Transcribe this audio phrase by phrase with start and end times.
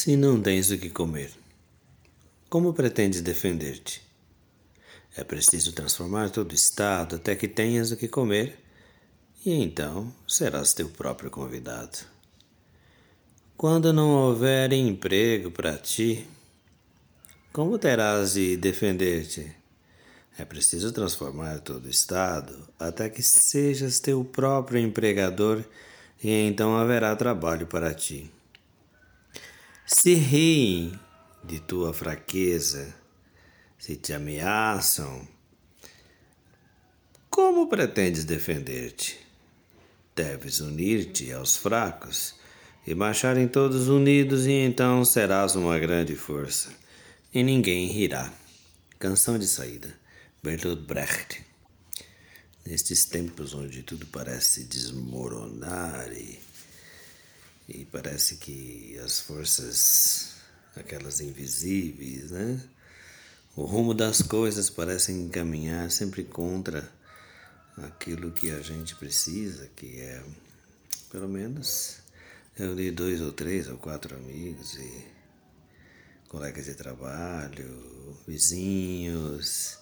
[0.00, 1.32] Se não tens o que comer,
[2.48, 4.00] como pretendes defender-te?
[5.16, 8.60] É preciso transformar todo o estado até que tenhas o que comer,
[9.44, 11.98] e então serás teu próprio convidado.
[13.56, 16.24] Quando não houver emprego para ti,
[17.52, 19.52] como terás de defender-te?
[20.38, 25.64] É preciso transformar todo o estado até que sejas teu próprio empregador,
[26.22, 28.30] e então haverá trabalho para ti.
[29.90, 31.00] Se riem
[31.42, 32.94] de tua fraqueza,
[33.78, 35.26] se te ameaçam,
[37.30, 39.18] como pretendes defender-te?
[40.14, 42.34] Deves unir-te aos fracos
[42.86, 46.70] e marcharem todos unidos, e então serás uma grande força,
[47.32, 48.30] e ninguém rirá.
[48.98, 49.98] Canção de saída,
[50.42, 51.42] Bertolt Brecht.
[52.66, 56.38] Nestes tempos onde tudo parece desmoronar e
[57.68, 60.36] e parece que as forças,
[60.74, 62.60] aquelas invisíveis, né?
[63.54, 66.90] O rumo das coisas parecem caminhar sempre contra
[67.76, 70.22] aquilo que a gente precisa, que é,
[71.10, 71.98] pelo menos,
[72.54, 75.06] reunir dois ou três ou quatro amigos e
[76.28, 79.76] colegas de trabalho, vizinhos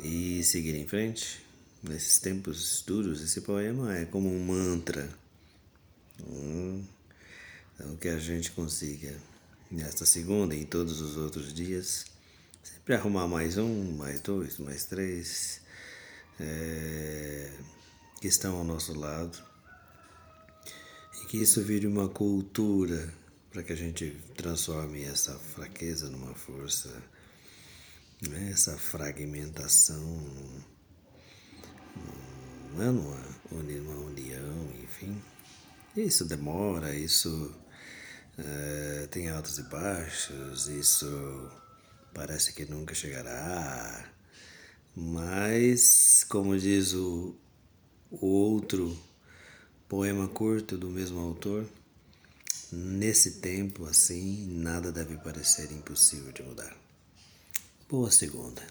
[0.00, 1.40] e seguir em frente.
[1.82, 5.08] Nesses tempos duros, esse poema é como um mantra
[6.20, 9.16] então que a gente consiga,
[9.70, 12.06] nesta segunda e em todos os outros dias,
[12.62, 15.60] sempre arrumar mais um, mais dois, mais três,
[16.40, 17.52] é,
[18.20, 19.38] que estão ao nosso lado.
[21.22, 23.12] E que isso vire uma cultura
[23.50, 27.02] para que a gente transforme essa fraqueza numa força,
[28.28, 28.50] né?
[28.52, 30.02] essa fragmentação
[32.72, 32.92] numa,
[33.50, 35.20] numa união, enfim.
[35.96, 37.54] Isso demora, isso
[38.36, 41.50] é, tem altos e baixos, isso
[42.12, 44.06] parece que nunca chegará.
[44.94, 47.34] Mas, como diz o,
[48.10, 48.96] o outro
[49.88, 51.66] poema curto do mesmo autor,
[52.70, 56.76] nesse tempo assim, nada deve parecer impossível de mudar.
[57.88, 58.62] Boa segunda.